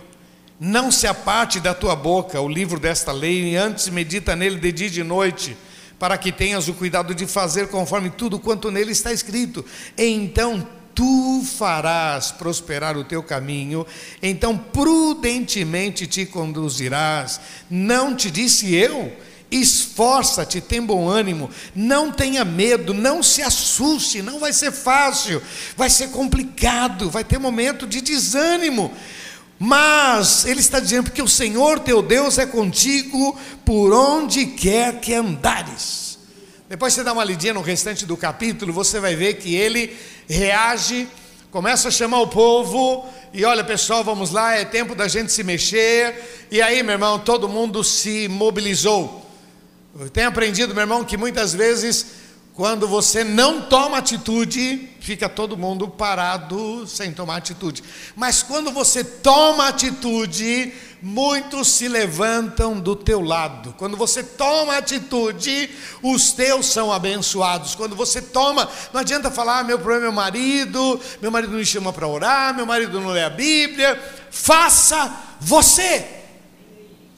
[0.59, 4.71] Não se aparte da tua boca o livro desta lei, e antes medita nele de
[4.73, 5.55] dia e de noite,
[5.97, 9.63] para que tenhas o cuidado de fazer conforme tudo quanto nele está escrito.
[9.97, 13.87] Então tu farás prosperar o teu caminho,
[14.21, 17.39] então prudentemente te conduzirás.
[17.69, 19.13] Não te disse eu?
[19.57, 25.41] Esforça-te, tem bom ânimo, não tenha medo, não se assuste, não vai ser fácil,
[25.77, 28.93] vai ser complicado, vai ter momento de desânimo.
[29.57, 35.13] Mas ele está dizendo que o Senhor teu Deus é contigo por onde quer que
[35.13, 36.19] andares.
[36.67, 39.95] Depois você dá uma lidinha no restante do capítulo, você vai ver que ele
[40.27, 41.07] reage,
[41.49, 45.43] começa a chamar o povo, e olha pessoal, vamos lá, é tempo da gente se
[45.43, 46.47] mexer.
[46.51, 49.24] E aí, meu irmão, todo mundo se mobilizou.
[49.97, 52.05] Eu tenho aprendido, meu irmão, que muitas vezes,
[52.53, 57.81] quando você não toma atitude, fica todo mundo parado sem tomar atitude.
[58.13, 63.73] Mas quando você toma atitude, muitos se levantam do teu lado.
[63.77, 65.69] Quando você toma atitude,
[66.03, 67.73] os teus são abençoados.
[67.73, 71.59] Quando você toma, não adianta falar, ah, meu problema é meu marido, meu marido não
[71.59, 73.97] me chama para orar, meu marido não lê a Bíblia.
[74.29, 76.05] Faça você.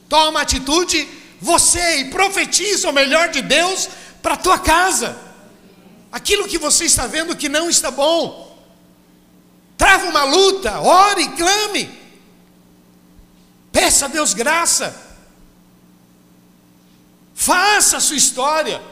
[0.08, 3.88] Toma atitude você e profetiza o melhor de Deus
[4.22, 5.16] para a tua casa.
[6.10, 8.48] Aquilo que você está vendo que não está bom.
[9.76, 11.90] Trava uma luta, ore, clame.
[13.70, 14.94] Peça a Deus graça.
[17.34, 18.82] Faça a sua história.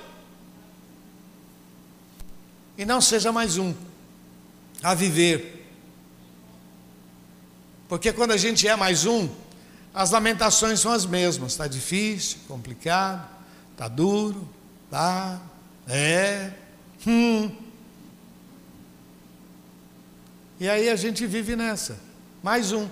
[2.78, 3.74] E não seja mais um
[4.82, 5.66] a viver.
[7.88, 9.28] Porque quando a gente é mais um,
[9.96, 11.52] as lamentações são as mesmas.
[11.52, 13.26] Está difícil, complicado,
[13.72, 14.46] está duro,
[14.90, 15.40] tá,
[15.88, 16.52] é,
[17.06, 17.50] hum.
[20.60, 21.98] E aí a gente vive nessa.
[22.42, 22.86] Mais um.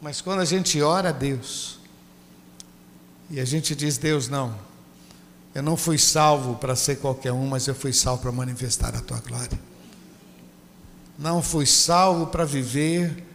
[0.00, 1.80] Mas quando a gente ora a Deus,
[3.28, 4.56] e a gente diz, Deus, não,
[5.52, 9.00] eu não fui salvo para ser qualquer um, mas eu fui salvo para manifestar a
[9.00, 9.58] tua glória.
[11.18, 13.31] Não fui salvo para viver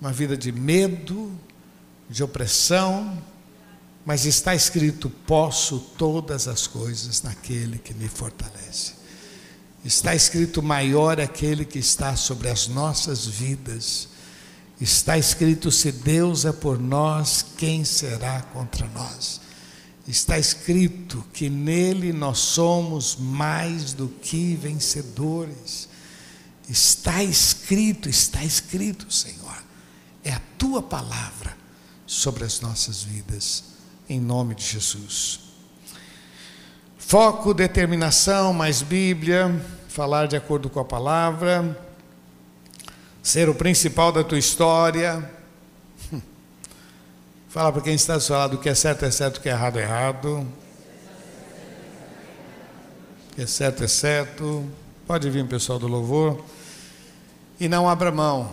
[0.00, 1.30] uma vida de medo,
[2.08, 3.22] de opressão,
[4.04, 8.94] mas está escrito: posso todas as coisas naquele que me fortalece.
[9.84, 14.08] Está escrito: maior aquele que está sobre as nossas vidas.
[14.80, 19.40] Está escrito: se Deus é por nós, quem será contra nós?
[20.10, 25.88] está escrito que nele nós somos mais do que vencedores.
[26.68, 29.69] Está escrito, está escrito, Senhor.
[30.24, 31.56] É a tua palavra
[32.06, 33.64] sobre as nossas vidas,
[34.08, 35.40] em nome de Jesus.
[36.98, 41.78] Foco, determinação, mais Bíblia, falar de acordo com a palavra,
[43.22, 45.28] ser o principal da tua história.
[47.48, 49.48] Fala para quem está do seu lado: o que é certo é certo, o que
[49.48, 50.46] é errado é errado.
[53.30, 54.68] O que é certo é certo.
[55.06, 56.44] Pode vir, pessoal do louvor.
[57.58, 58.52] E não abra mão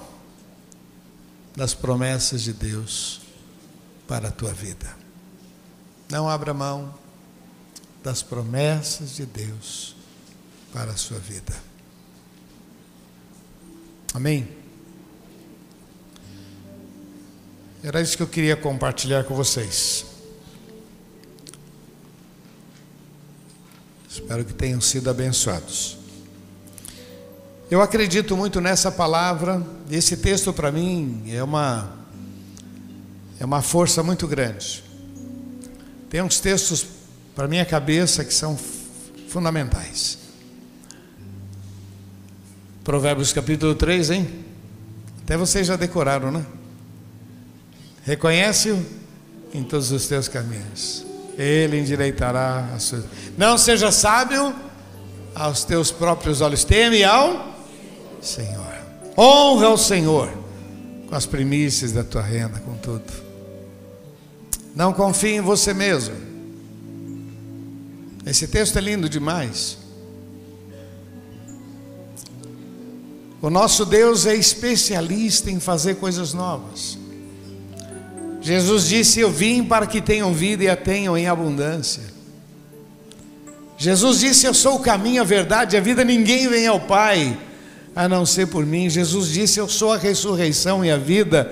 [1.58, 3.20] das promessas de Deus
[4.08, 4.96] para a tua vida.
[6.08, 6.93] Não abra mão
[8.04, 9.96] das promessas de Deus
[10.72, 11.60] para a sua vida.
[14.13, 14.48] Amém?
[17.82, 20.06] Era isso que eu queria compartilhar com vocês.
[24.08, 25.96] Espero que tenham sido abençoados.
[27.69, 31.97] Eu acredito muito nessa palavra, esse texto para mim é uma
[33.41, 34.82] é uma força muito grande.
[36.10, 36.88] Tem uns textos
[37.36, 38.58] para minha cabeça que são
[39.27, 40.17] fundamentais.
[42.86, 44.45] Provérbios capítulo 3, hein?
[45.23, 46.45] Até vocês já decoraram, né?
[48.03, 48.82] Reconhece-o
[49.53, 51.06] em todos os teus caminhos.
[51.38, 53.03] Ele endireitará as suas.
[53.38, 54.56] Não seja sábio
[55.36, 56.63] aos teus próprios olhos.
[56.63, 57.57] Teme ao
[58.21, 58.77] Senhor.
[59.17, 60.30] Honra o Senhor
[61.08, 63.03] com as primícias da tua renda, com tudo.
[64.75, 66.15] Não confie em você mesmo.
[68.25, 69.77] Esse texto é lindo demais.
[73.41, 76.97] O nosso Deus é especialista em fazer coisas novas.
[78.41, 82.03] Jesus disse: Eu vim para que tenham vida e a tenham em abundância.
[83.77, 87.38] Jesus disse: Eu sou o caminho, a verdade e a vida, ninguém vem ao Pai
[87.97, 88.88] a não ser por mim.
[88.88, 91.51] Jesus disse: Eu sou a ressurreição e a vida,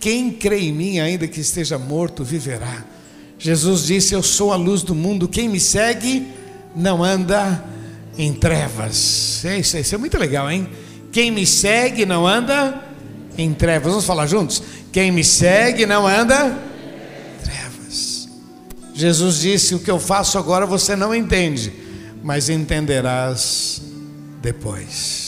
[0.00, 2.84] quem crê em mim, ainda que esteja morto, viverá.
[3.38, 6.26] Jesus disse: Eu sou a luz do mundo, quem me segue
[6.74, 7.64] não anda
[8.18, 9.44] em trevas.
[9.44, 10.68] É isso, isso é muito legal, hein?
[11.12, 12.82] Quem me segue não anda
[13.38, 13.88] em trevas.
[13.88, 14.60] Vamos falar juntos?
[14.90, 16.58] Quem me segue não anda
[17.38, 18.28] em trevas.
[18.92, 21.72] Jesus disse: O que eu faço agora você não entende,
[22.20, 23.80] mas entenderás
[24.42, 25.23] depois.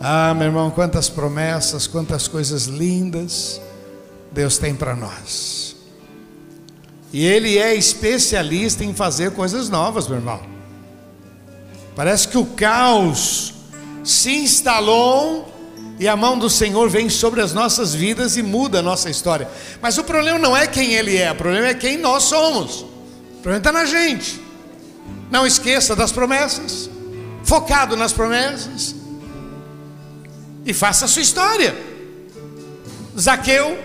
[0.00, 3.60] Ah, meu irmão, quantas promessas, quantas coisas lindas
[4.30, 5.74] Deus tem para nós.
[7.12, 10.40] E Ele é especialista em fazer coisas novas, meu irmão.
[11.94, 13.54] Parece que o caos
[14.04, 15.50] se instalou
[15.98, 19.48] e a mão do Senhor vem sobre as nossas vidas e muda a nossa história.
[19.80, 22.82] Mas o problema não é quem Ele é, o problema é quem nós somos.
[22.82, 24.38] O problema está na gente.
[25.30, 26.90] Não esqueça das promessas,
[27.42, 28.94] focado nas promessas,
[30.66, 31.74] e faça a sua história.
[33.18, 33.78] Zaqueu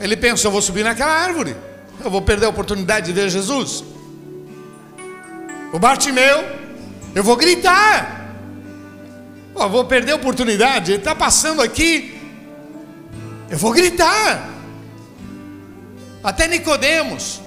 [0.00, 1.54] ele pensou: eu vou subir naquela árvore,
[2.02, 3.84] eu vou perder a oportunidade de ver Jesus.
[5.72, 6.42] O Bartimeu,
[7.14, 8.34] eu vou gritar.
[9.54, 12.18] vou perder a oportunidade, ele está passando aqui,
[13.50, 14.48] eu vou gritar.
[16.24, 17.40] Até Nicodemos.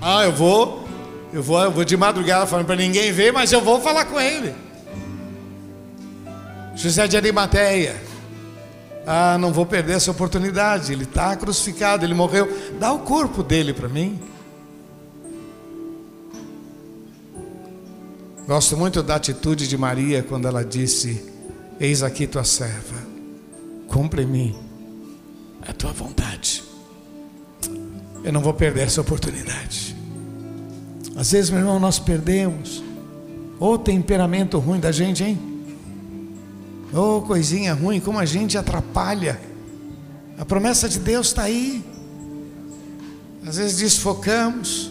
[0.00, 0.88] Ah, eu vou,
[1.32, 4.20] eu vou, eu vou de madrugada falando para ninguém ver, mas eu vou falar com
[4.20, 4.54] ele.
[6.74, 8.00] José de Arimateia.
[9.06, 10.92] Ah, não vou perder essa oportunidade.
[10.92, 12.48] Ele está crucificado, ele morreu.
[12.78, 14.20] Dá o corpo dele para mim.
[18.46, 21.24] Gosto muito da atitude de Maria quando ela disse:
[21.78, 22.96] Eis aqui tua serva,
[23.88, 24.56] cumpre em mim
[25.66, 26.62] a tua vontade.
[28.22, 29.96] Eu não vou perder essa oportunidade.
[31.16, 32.82] Às vezes, meu irmão, nós perdemos.
[33.58, 35.49] O temperamento ruim da gente, hein?
[36.92, 39.40] Oh, coisinha ruim, como a gente atrapalha.
[40.36, 41.84] A promessa de Deus está aí.
[43.46, 44.90] Às vezes desfocamos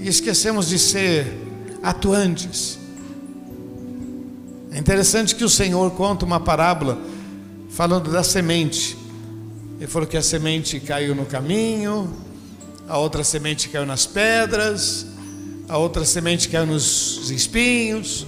[0.00, 1.32] e esquecemos de ser
[1.82, 2.78] atuantes.
[4.72, 6.98] É interessante que o Senhor conta uma parábola
[7.70, 8.96] falando da semente.
[9.78, 12.12] Ele falou que a semente caiu no caminho,
[12.88, 15.06] a outra semente caiu nas pedras,
[15.68, 18.26] a outra semente caiu nos espinhos,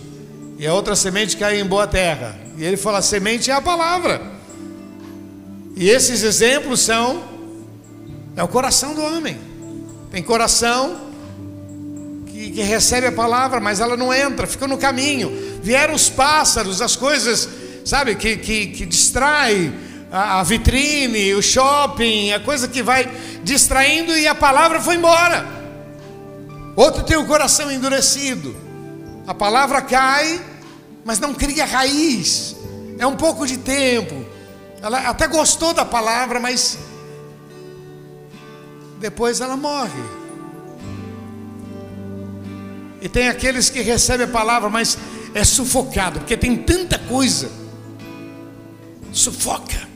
[0.59, 2.39] e a outra semente caiu em boa terra.
[2.57, 4.21] E ele fala: semente é a palavra.
[5.77, 7.23] E esses exemplos são
[8.37, 9.39] é o coração do homem.
[10.11, 10.97] Tem coração
[12.27, 15.31] que, que recebe a palavra, mas ela não entra, fica no caminho.
[15.63, 17.49] Vieram os pássaros, as coisas,
[17.85, 19.73] sabe, que, que, que distrai
[20.13, 23.11] a, a vitrine, o shopping, a coisa que vai
[23.43, 25.47] distraindo e a palavra foi embora.
[26.75, 28.66] Outro tem o coração endurecido.
[29.27, 30.41] A palavra cai,
[31.05, 32.57] mas não cria raiz.
[32.99, 34.25] É um pouco de tempo.
[34.81, 36.79] Ela até gostou da palavra, mas
[39.01, 40.03] depois ela morre.
[43.01, 44.97] E tem aqueles que recebem a palavra, mas
[45.35, 47.51] é sufocado, porque tem tanta coisa.
[49.13, 49.87] Sufoca.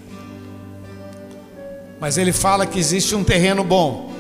[2.01, 4.13] Mas ele fala que existe um terreno bom,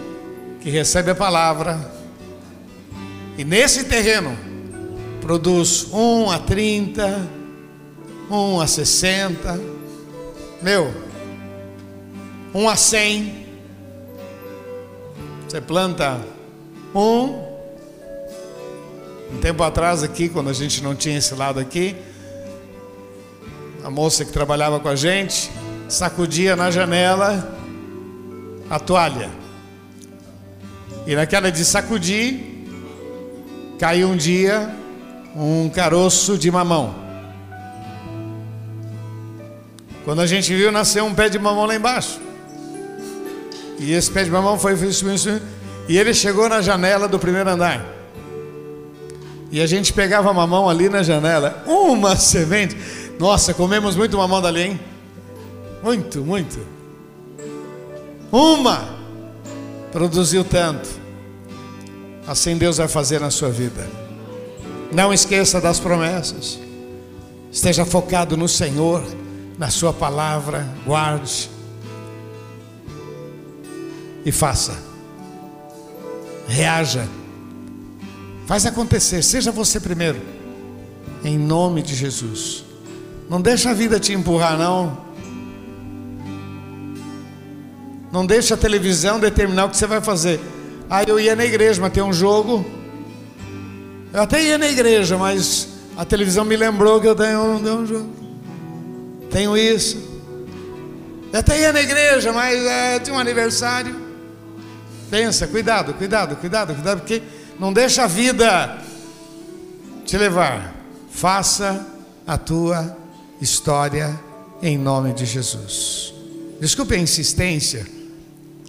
[0.60, 1.92] que recebe a palavra,
[3.38, 4.49] e nesse terreno
[5.30, 7.30] produz um a 30,
[8.28, 9.60] um a 60,
[10.60, 10.92] meu,
[12.52, 13.46] um a 100.
[15.46, 16.20] Você planta
[16.92, 17.48] um.
[19.32, 21.94] Um tempo atrás aqui, quando a gente não tinha esse lado aqui,
[23.84, 25.48] a moça que trabalhava com a gente
[25.88, 27.56] sacudia na janela
[28.68, 29.30] a toalha.
[31.06, 32.66] E naquela de sacudir,
[33.78, 34.80] caiu um dia
[35.36, 36.94] um caroço de mamão.
[40.04, 42.20] Quando a gente viu, nasceu um pé de mamão lá embaixo.
[43.78, 44.74] E esse pé de mamão foi
[45.88, 47.84] e ele chegou na janela do primeiro andar.
[49.50, 52.76] E a gente pegava mamão ali na janela, uma semente.
[53.18, 54.80] Nossa, comemos muito mamão dali, hein?
[55.82, 56.58] Muito, muito.
[58.30, 58.88] Uma
[59.90, 60.88] produziu tanto.
[62.26, 63.99] Assim Deus vai fazer na sua vida.
[64.92, 66.58] Não esqueça das promessas.
[67.52, 69.04] Esteja focado no Senhor,
[69.58, 70.66] na Sua palavra.
[70.84, 71.50] Guarde.
[74.24, 74.76] E faça.
[76.48, 77.06] Reaja.
[78.46, 79.22] Faz acontecer.
[79.22, 80.20] Seja você primeiro.
[81.24, 82.64] Em nome de Jesus.
[83.28, 84.98] Não deixa a vida te empurrar, não.
[88.10, 90.40] Não deixa a televisão determinar o que você vai fazer.
[90.88, 92.79] Aí eu ia na igreja, mas tem um jogo.
[94.12, 98.10] Eu até ia na igreja, mas a televisão me lembrou que eu tenho, jogo.
[99.30, 99.96] Tenho isso.
[101.32, 103.94] Eu até ia na igreja, mas é, tinha um aniversário.
[105.10, 107.22] Pensa, cuidado, cuidado, cuidado, cuidado, porque
[107.58, 108.78] não deixa a vida
[110.04, 110.74] te levar.
[111.10, 111.86] Faça
[112.26, 112.96] a tua
[113.40, 114.18] história
[114.62, 116.12] em nome de Jesus.
[116.60, 118.00] Desculpe a insistência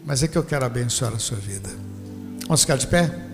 [0.05, 1.69] mas é que eu quero abençoar a sua vida.
[2.47, 3.30] Vamos ficar de pé?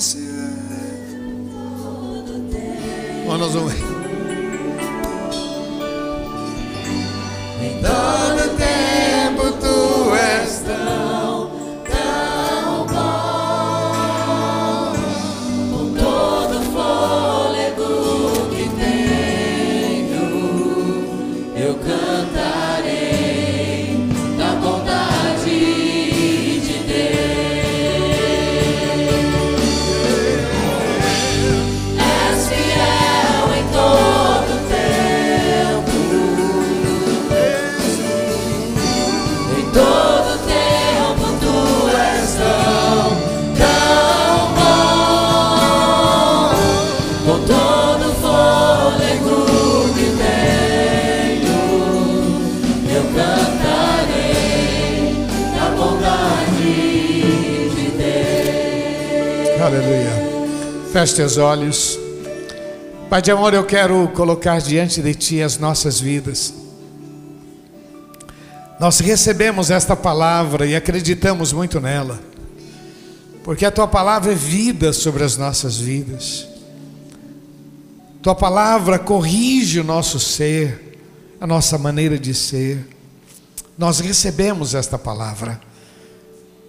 [0.00, 0.16] Essa
[3.26, 3.89] Bom, nós vamos.
[61.00, 61.98] Feche teus olhos.
[63.08, 66.52] Pai de amor, eu quero colocar diante de Ti as nossas vidas.
[68.78, 72.20] Nós recebemos esta palavra e acreditamos muito nela,
[73.42, 76.46] porque a Tua palavra é vida sobre as nossas vidas.
[78.20, 80.98] Tua palavra corrige o nosso ser,
[81.40, 82.86] a nossa maneira de ser.
[83.78, 85.58] Nós recebemos esta palavra.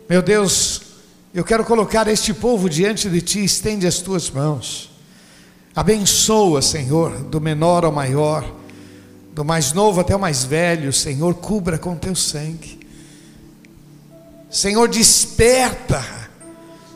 [0.07, 0.90] Meu Deus,
[1.33, 4.91] eu quero colocar este povo diante de ti, estende as tuas mãos.
[5.73, 8.45] Abençoa, Senhor, do menor ao maior,
[9.31, 12.81] do mais novo até o mais velho, Senhor, cubra com teu sangue.
[14.49, 16.03] Senhor, desperta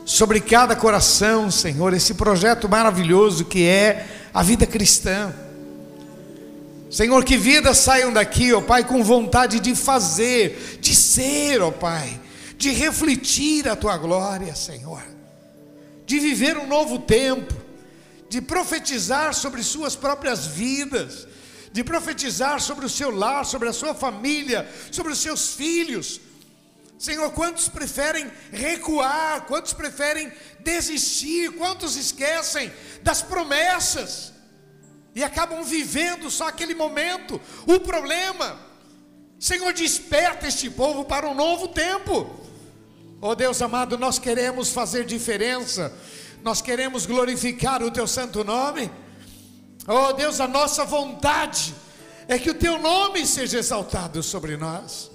[0.04, 5.32] sobre cada coração, Senhor, esse projeto maravilhoso que é a vida cristã.
[6.90, 12.25] Senhor, que vidas saiam daqui, ó Pai, com vontade de fazer, de ser, ó Pai
[12.56, 15.02] de refletir a tua glória, Senhor,
[16.04, 17.54] de viver um novo tempo,
[18.28, 21.26] de profetizar sobre suas próprias vidas,
[21.72, 26.20] de profetizar sobre o seu lar, sobre a sua família, sobre os seus filhos,
[26.98, 34.32] Senhor, quantos preferem recuar, quantos preferem desistir, quantos esquecem das promessas?
[35.14, 37.40] E acabam vivendo só aquele momento.
[37.66, 38.58] O problema,
[39.38, 42.45] Senhor, desperta este povo para um novo tempo.
[43.28, 45.92] Oh Deus amado, nós queremos fazer diferença,
[46.44, 48.88] nós queremos glorificar o Teu santo nome.
[49.84, 51.74] Oh Deus, a nossa vontade
[52.28, 55.10] é que o Teu nome seja exaltado sobre nós.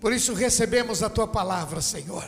[0.00, 2.24] Por isso recebemos a tua palavra, Senhor.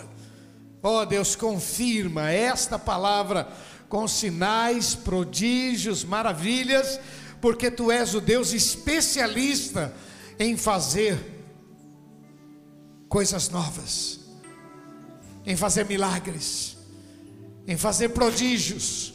[0.81, 3.49] Oh Deus, confirma esta palavra
[3.89, 7.01] com sinais, prodígios, maravilhas,
[7.41, 9.93] porque tu és o Deus especialista
[10.39, 11.19] em fazer
[13.09, 14.21] coisas novas,
[15.47, 16.77] em fazer milagres,
[17.67, 19.15] em fazer prodígios.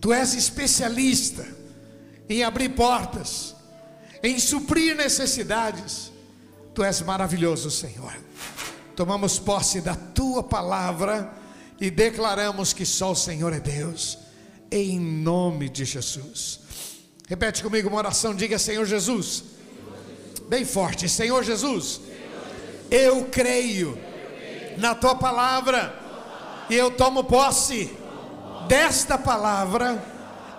[0.00, 1.46] Tu és especialista
[2.28, 3.54] em abrir portas,
[4.22, 6.12] em suprir necessidades.
[6.74, 8.16] Tu és maravilhoso, Senhor.
[8.94, 11.32] Tomamos posse da tua palavra
[11.80, 14.18] e declaramos que só o Senhor é Deus,
[14.70, 16.60] em nome de Jesus.
[17.28, 19.44] Repete comigo uma oração, diga Senhor Jesus.
[20.48, 22.00] Bem forte, Senhor Jesus.
[22.90, 23.98] Eu creio
[24.78, 25.94] na tua palavra
[26.70, 27.96] e eu tomo posse
[28.66, 30.02] desta palavra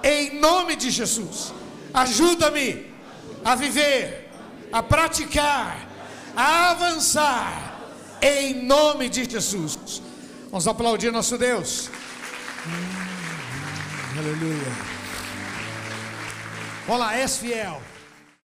[0.03, 1.53] em nome de Jesus.
[1.93, 2.93] Ajuda-me
[3.43, 4.29] a viver,
[4.71, 5.89] a praticar
[6.35, 7.75] a avançar
[8.21, 10.01] em nome de Jesus.
[10.49, 11.89] Vamos aplaudir nosso Deus.
[12.65, 14.71] Hum, aleluia.
[16.87, 17.81] Olá, és fiel.